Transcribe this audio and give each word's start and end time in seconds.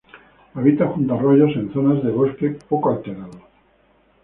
Habita 0.55 0.87
junto 0.87 1.13
arroyos 1.13 1.51
en 1.57 1.71
zonas 1.71 2.03
de 2.03 2.09
bosque 2.09 2.57
poco 2.67 2.89
alterado. 2.89 3.37